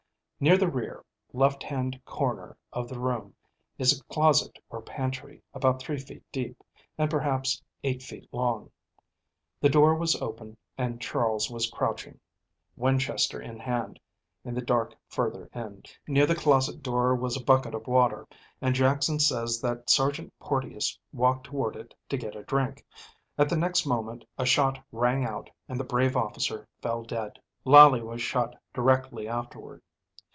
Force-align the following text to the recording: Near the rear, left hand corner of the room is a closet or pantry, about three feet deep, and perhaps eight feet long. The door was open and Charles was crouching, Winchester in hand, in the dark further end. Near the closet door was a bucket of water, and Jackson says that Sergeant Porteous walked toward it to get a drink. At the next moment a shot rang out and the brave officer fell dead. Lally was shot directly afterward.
Near 0.43 0.57
the 0.57 0.71
rear, 0.71 1.05
left 1.33 1.61
hand 1.61 2.03
corner 2.03 2.57
of 2.73 2.89
the 2.89 2.99
room 2.99 3.35
is 3.77 3.99
a 3.99 4.03
closet 4.05 4.57
or 4.71 4.81
pantry, 4.81 5.43
about 5.53 5.79
three 5.79 5.99
feet 5.99 6.23
deep, 6.31 6.63
and 6.97 7.11
perhaps 7.11 7.61
eight 7.83 8.01
feet 8.01 8.27
long. 8.31 8.71
The 9.59 9.69
door 9.69 9.93
was 9.93 10.15
open 10.19 10.57
and 10.79 10.99
Charles 10.99 11.51
was 11.51 11.69
crouching, 11.69 12.19
Winchester 12.75 13.39
in 13.39 13.59
hand, 13.59 13.99
in 14.43 14.55
the 14.55 14.63
dark 14.63 14.95
further 15.07 15.47
end. 15.53 15.95
Near 16.07 16.25
the 16.25 16.33
closet 16.33 16.81
door 16.81 17.13
was 17.15 17.37
a 17.37 17.43
bucket 17.43 17.75
of 17.75 17.85
water, 17.85 18.27
and 18.61 18.73
Jackson 18.73 19.19
says 19.19 19.61
that 19.61 19.91
Sergeant 19.91 20.33
Porteous 20.39 20.97
walked 21.13 21.45
toward 21.45 21.75
it 21.75 21.93
to 22.09 22.17
get 22.17 22.35
a 22.35 22.41
drink. 22.41 22.83
At 23.37 23.47
the 23.47 23.57
next 23.57 23.85
moment 23.85 24.25
a 24.39 24.45
shot 24.47 24.83
rang 24.91 25.23
out 25.23 25.51
and 25.69 25.79
the 25.79 25.83
brave 25.83 26.17
officer 26.17 26.67
fell 26.81 27.03
dead. 27.03 27.37
Lally 27.63 28.01
was 28.01 28.23
shot 28.23 28.55
directly 28.73 29.27
afterward. 29.27 29.83